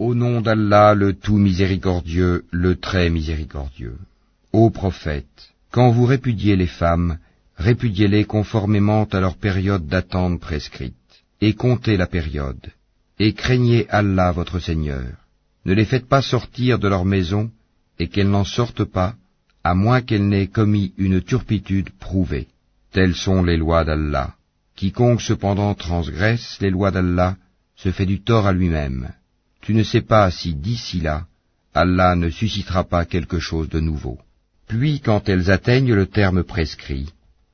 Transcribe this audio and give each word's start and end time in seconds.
Au 0.00 0.14
nom 0.14 0.40
d'Allah, 0.40 0.94
le 0.94 1.12
tout 1.12 1.36
miséricordieux, 1.36 2.46
le 2.50 2.76
très 2.76 3.10
miséricordieux. 3.10 3.98
Ô 4.50 4.70
prophète, 4.70 5.52
quand 5.70 5.90
vous 5.90 6.06
répudiez 6.06 6.56
les 6.56 6.72
femmes, 6.82 7.18
répudiez-les 7.58 8.24
conformément 8.24 9.04
à 9.04 9.20
leur 9.20 9.36
période 9.36 9.86
d'attente 9.86 10.40
prescrite, 10.40 10.94
et 11.42 11.52
comptez 11.52 11.98
la 11.98 12.06
période, 12.06 12.66
et 13.18 13.34
craignez 13.34 13.90
Allah 13.90 14.32
votre 14.32 14.58
Seigneur. 14.58 15.10
Ne 15.66 15.74
les 15.74 15.84
faites 15.84 16.08
pas 16.08 16.22
sortir 16.22 16.78
de 16.78 16.88
leur 16.88 17.04
maison, 17.04 17.50
et 17.98 18.08
qu'elles 18.08 18.30
n'en 18.30 18.44
sortent 18.46 18.84
pas, 18.84 19.16
à 19.64 19.74
moins 19.74 20.00
qu'elles 20.00 20.26
n'aient 20.26 20.46
commis 20.46 20.94
une 20.96 21.20
turpitude 21.20 21.90
prouvée. 21.90 22.48
Telles 22.90 23.14
sont 23.14 23.42
les 23.42 23.58
lois 23.58 23.84
d'Allah. 23.84 24.34
Quiconque 24.76 25.20
cependant 25.20 25.74
transgresse 25.74 26.56
les 26.62 26.70
lois 26.70 26.90
d'Allah 26.90 27.36
se 27.76 27.92
fait 27.92 28.06
du 28.06 28.22
tort 28.22 28.46
à 28.46 28.54
lui-même. 28.54 29.10
Tu 29.60 29.74
ne 29.74 29.82
sais 29.82 30.00
pas 30.00 30.30
si 30.30 30.54
d'ici 30.54 31.00
là, 31.00 31.26
Allah 31.74 32.16
ne 32.16 32.30
suscitera 32.30 32.84
pas 32.84 33.04
quelque 33.04 33.38
chose 33.38 33.68
de 33.68 33.80
nouveau. 33.80 34.18
Puis 34.66 35.00
quand 35.00 35.28
elles 35.28 35.50
atteignent 35.50 35.94
le 35.94 36.06
terme 36.06 36.42
prescrit, 36.44 37.08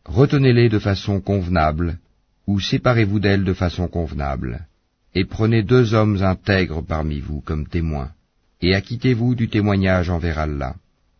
retenez-les 0.04 0.68
de 0.68 0.78
façon 0.78 1.20
convenable, 1.20 1.98
ou 2.46 2.60
séparez-vous 2.60 3.20
d'elles 3.20 3.44
de 3.44 3.52
façon 3.54 3.88
convenable, 3.88 4.66
et 5.14 5.24
prenez 5.24 5.62
deux 5.62 5.94
hommes 5.94 6.22
intègres 6.22 6.82
parmi 6.82 7.20
vous 7.20 7.40
comme 7.40 7.66
témoins, 7.66 8.10
et 8.62 8.74
acquittez-vous 8.74 9.34
du 9.34 9.48
témoignage 9.48 10.10
envers 10.10 10.38
Allah. 10.38 10.76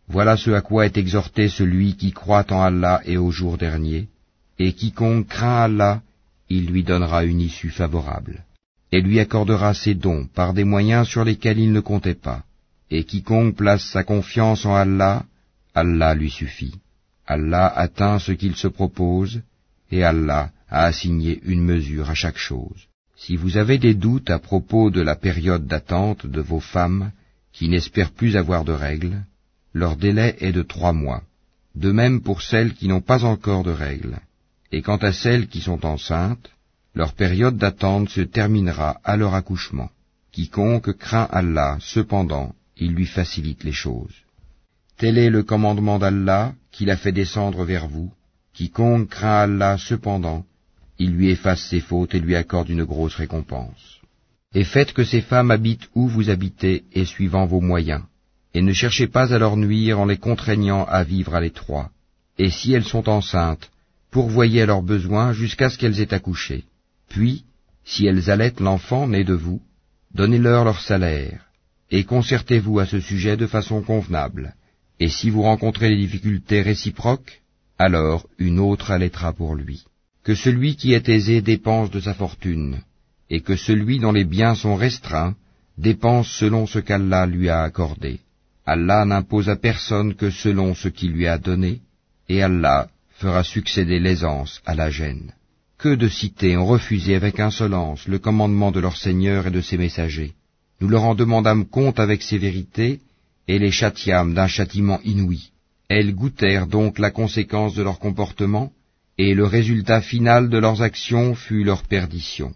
Voilà 0.07 0.37
ce 0.37 0.51
à 0.51 0.61
quoi 0.61 0.85
est 0.85 0.97
exhorté 0.97 1.49
celui 1.49 1.95
qui 1.95 2.11
croit 2.11 2.45
en 2.51 2.61
Allah 2.61 3.01
et 3.05 3.17
au 3.17 3.29
jour 3.31 3.57
dernier, 3.57 4.07
et 4.57 4.73
quiconque 4.73 5.27
craint 5.27 5.63
Allah, 5.63 6.01
il 6.49 6.67
lui 6.67 6.83
donnera 6.83 7.25
une 7.25 7.41
issue 7.41 7.71
favorable, 7.71 8.45
et 8.91 9.01
lui 9.01 9.19
accordera 9.19 9.73
ses 9.73 9.95
dons 9.95 10.27
par 10.33 10.53
des 10.53 10.63
moyens 10.63 11.07
sur 11.07 11.23
lesquels 11.23 11.59
il 11.59 11.71
ne 11.71 11.79
comptait 11.79 12.15
pas. 12.15 12.43
Et 12.89 13.03
quiconque 13.03 13.55
place 13.55 13.83
sa 13.83 14.03
confiance 14.03 14.65
en 14.65 14.75
Allah, 14.75 15.25
Allah 15.75 16.15
lui 16.15 16.29
suffit. 16.29 16.75
Allah 17.25 17.67
atteint 17.67 18.19
ce 18.19 18.31
qu'il 18.31 18.55
se 18.55 18.67
propose, 18.67 19.41
et 19.91 20.03
Allah 20.03 20.51
a 20.69 20.85
assigné 20.85 21.41
une 21.43 21.61
mesure 21.61 22.09
à 22.09 22.13
chaque 22.13 22.37
chose. 22.37 22.87
Si 23.17 23.35
vous 23.35 23.57
avez 23.57 23.77
des 23.77 23.93
doutes 23.93 24.29
à 24.29 24.39
propos 24.39 24.89
de 24.89 25.01
la 25.01 25.15
période 25.15 25.65
d'attente 25.65 26.25
de 26.25 26.39
vos 26.39 26.59
femmes, 26.59 27.11
qui 27.51 27.67
n'espèrent 27.67 28.11
plus 28.11 28.37
avoir 28.37 28.63
de 28.63 28.71
règles, 28.71 29.23
leur 29.73 29.97
délai 29.97 30.35
est 30.39 30.51
de 30.51 30.61
trois 30.61 30.93
mois, 30.93 31.23
de 31.75 31.91
même 31.91 32.21
pour 32.21 32.41
celles 32.41 32.73
qui 32.73 32.87
n'ont 32.87 33.01
pas 33.01 33.25
encore 33.25 33.63
de 33.63 33.71
règles. 33.71 34.19
Et 34.71 34.81
quant 34.81 34.97
à 34.97 35.11
celles 35.11 35.47
qui 35.47 35.61
sont 35.61 35.85
enceintes, 35.85 36.49
leur 36.97 37.13
période 37.13 37.57
d'attente 37.57 38.09
se 38.09 38.21
terminera 38.21 38.99
à 39.03 39.15
leur 39.15 39.33
accouchement. 39.33 39.89
Quiconque 40.31 40.91
craint 40.97 41.27
Allah, 41.31 41.77
cependant, 41.79 42.53
il 42.75 42.91
lui 42.97 43.05
facilite 43.05 43.63
les 43.63 43.77
choses. 43.85 44.17
Tel 44.97 45.17
est 45.17 45.29
le 45.29 45.43
commandement 45.43 45.99
d'Allah 45.99 46.53
qu'il 46.71 46.89
a 46.89 46.97
fait 46.97 47.11
descendre 47.21 47.63
vers 47.63 47.87
vous. 47.87 48.11
Quiconque 48.53 49.09
craint 49.09 49.39
Allah, 49.47 49.77
cependant, 49.77 50.43
il 50.99 51.11
lui 51.11 51.29
efface 51.29 51.63
ses 51.69 51.79
fautes 51.89 52.15
et 52.15 52.19
lui 52.19 52.35
accorde 52.35 52.69
une 52.69 52.83
grosse 52.83 53.15
récompense. 53.15 53.83
Et 54.53 54.63
faites 54.63 54.93
que 54.93 55.03
ces 55.03 55.21
femmes 55.21 55.51
habitent 55.51 55.89
où 55.95 56.07
vous 56.07 56.29
habitez 56.29 56.83
et 56.93 57.05
suivant 57.05 57.45
vos 57.45 57.61
moyens 57.61 58.03
et 58.57 58.61
ne 58.61 58.73
cherchez 58.73 59.07
pas 59.07 59.33
à 59.33 59.37
leur 59.37 59.55
nuire 59.55 59.99
en 59.99 60.05
les 60.05 60.17
contraignant 60.17 60.83
à 60.85 61.03
vivre 61.03 61.35
à 61.35 61.41
l'étroit. 61.41 61.91
Et 62.39 62.49
si 62.49 62.73
elles 62.73 62.91
sont 62.93 63.07
enceintes, 63.07 63.69
pourvoyez 64.09 64.63
à 64.63 64.65
leurs 64.65 64.81
besoins 64.81 65.31
jusqu'à 65.31 65.69
ce 65.69 65.77
qu'elles 65.77 65.99
aient 66.01 66.13
accouché. 66.13 66.65
Puis, 67.09 67.43
si 67.83 68.05
elles 68.05 68.29
allaitent 68.29 68.59
l'enfant 68.59 69.07
né 69.07 69.23
de 69.23 69.33
vous, 69.33 69.61
donnez-leur 70.13 70.65
leur 70.65 70.81
salaire, 70.81 71.45
et 71.89 72.03
concertez-vous 72.03 72.79
à 72.79 72.85
ce 72.85 72.99
sujet 72.99 73.37
de 73.37 73.47
façon 73.47 73.81
convenable. 73.81 74.55
Et 74.99 75.09
si 75.09 75.29
vous 75.29 75.43
rencontrez 75.43 75.89
des 75.89 75.97
difficultés 75.97 76.61
réciproques, 76.61 77.41
alors 77.77 78.27
une 78.39 78.59
autre 78.59 78.91
allaitera 78.91 79.31
pour 79.33 79.55
lui. 79.55 79.83
Que 80.23 80.35
celui 80.35 80.75
qui 80.75 80.93
est 80.93 81.07
aisé 81.07 81.41
dépense 81.41 81.89
de 81.91 81.99
sa 81.99 82.13
fortune, 82.13 82.81
et 83.29 83.41
que 83.41 83.55
celui 83.55 83.99
dont 83.99 84.11
les 84.11 84.25
biens 84.25 84.55
sont 84.55 84.75
restreints 84.75 85.35
dépense 85.77 86.29
selon 86.29 86.65
ce 86.65 86.79
qu'Allah 86.79 87.25
lui 87.25 87.49
a 87.49 87.61
accordé. 87.61 88.19
Allah 88.65 89.05
n'impose 89.05 89.49
à 89.49 89.55
personne 89.55 90.15
que 90.15 90.29
selon 90.29 90.75
ce 90.75 90.89
qu'il 90.89 91.11
lui 91.11 91.27
a 91.27 91.37
donné, 91.37 91.81
et 92.27 92.43
Allah 92.43 92.89
fera 93.11 93.43
succéder 93.43 93.99
l'aisance 93.99 94.61
à 94.65 94.75
la 94.75 94.89
gêne. 94.89 95.31
Que 95.79 95.93
de 95.93 96.07
cités 96.07 96.57
ont 96.57 96.65
refusé 96.65 97.13
avec 97.13 97.39
insolence 97.39 98.07
le 98.07 98.17
commandement 98.17 98.71
de 98.71 98.79
leur 98.79 98.97
Seigneur 98.97 99.45
et 99.45 99.51
de 99.51 99.61
ses 99.61 99.77
messagers. 99.77 100.33
Nous 100.81 100.87
leur 100.87 101.03
en 101.03 101.13
demandâmes 101.13 101.67
compte 101.67 101.99
avec 101.99 102.23
sévérité, 102.23 102.99
et 103.47 103.59
les 103.59 103.69
châtiâmes 103.69 104.33
d'un 104.33 104.47
châtiment 104.47 104.99
inouï. 105.03 105.51
Elles 105.87 106.15
goûtèrent 106.15 106.65
donc 106.65 106.97
la 106.97 107.11
conséquence 107.11 107.75
de 107.75 107.83
leur 107.83 107.99
comportement, 107.99 108.71
et 109.19 109.35
le 109.35 109.45
résultat 109.45 110.01
final 110.01 110.49
de 110.49 110.57
leurs 110.57 110.81
actions 110.81 111.35
fut 111.35 111.63
leur 111.63 111.83
perdition. 111.83 112.53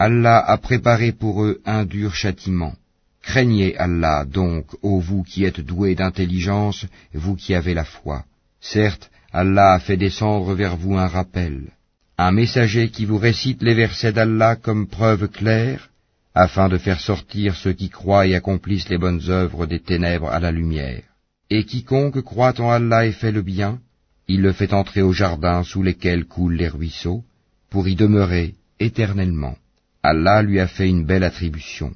Allah 0.00 0.38
a 0.38 0.58
préparé 0.58 1.12
pour 1.12 1.44
eux 1.44 1.60
un 1.64 1.84
dur 1.84 2.16
châtiment. 2.16 2.74
Craignez 3.22 3.76
Allah 3.78 4.24
donc, 4.24 4.66
ô 4.82 4.98
vous 4.98 5.22
qui 5.22 5.44
êtes 5.44 5.60
doués 5.60 5.94
d'intelligence, 5.94 6.86
vous 7.14 7.36
qui 7.36 7.54
avez 7.54 7.74
la 7.74 7.84
foi. 7.84 8.24
Certes, 8.60 9.12
Allah 9.32 9.74
a 9.74 9.78
fait 9.78 9.96
descendre 9.96 10.54
vers 10.54 10.76
vous 10.76 10.96
un 10.96 11.06
rappel, 11.06 11.70
un 12.16 12.30
messager 12.30 12.90
qui 12.90 13.04
vous 13.06 13.18
récite 13.18 13.62
les 13.62 13.74
versets 13.74 14.12
d'Allah 14.12 14.56
comme 14.56 14.86
preuve 14.86 15.28
claire, 15.28 15.90
afin 16.34 16.68
de 16.68 16.78
faire 16.78 17.00
sortir 17.00 17.56
ceux 17.56 17.72
qui 17.72 17.90
croient 17.90 18.26
et 18.26 18.34
accomplissent 18.34 18.88
les 18.88 18.98
bonnes 18.98 19.22
œuvres 19.28 19.66
des 19.66 19.80
ténèbres 19.80 20.28
à 20.28 20.40
la 20.40 20.52
lumière. 20.52 21.02
Et 21.50 21.64
quiconque 21.64 22.20
croit 22.22 22.60
en 22.60 22.70
Allah 22.70 23.06
et 23.06 23.12
fait 23.12 23.32
le 23.32 23.42
bien, 23.42 23.80
il 24.28 24.42
le 24.42 24.52
fait 24.52 24.72
entrer 24.72 25.02
au 25.02 25.12
jardin 25.12 25.62
sous 25.64 25.82
lesquels 25.82 26.24
coulent 26.24 26.56
les 26.56 26.68
ruisseaux, 26.68 27.24
pour 27.68 27.88
y 27.88 27.94
demeurer 27.94 28.54
éternellement. 28.78 29.56
Allah 30.02 30.42
lui 30.42 30.60
a 30.60 30.66
fait 30.66 30.88
une 30.88 31.04
belle 31.04 31.24
attribution. 31.24 31.94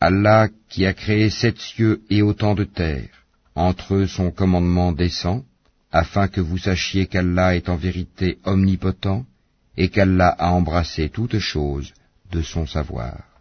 Allah 0.00 0.48
qui 0.68 0.86
a 0.86 0.94
créé 0.94 1.30
sept 1.30 1.58
cieux 1.58 2.00
et 2.10 2.22
autant 2.22 2.54
de 2.54 2.64
terres, 2.64 3.24
entre 3.54 3.94
eux 3.94 4.06
son 4.06 4.30
commandement 4.30 4.92
descend, 4.92 5.44
afin 5.92 6.26
que 6.28 6.40
vous 6.40 6.58
sachiez 6.58 7.06
qu'Allah 7.06 7.54
est 7.54 7.68
en 7.68 7.76
vérité 7.76 8.38
omnipotent, 8.44 9.24
et 9.76 9.88
qu'Allah 9.88 10.34
a 10.38 10.52
embrassé 10.52 11.08
toutes 11.08 11.38
choses 11.38 11.92
de 12.30 12.42
son 12.42 12.66
savoir. 12.66 13.31